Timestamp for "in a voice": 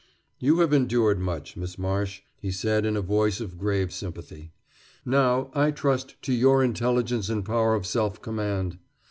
2.87-3.39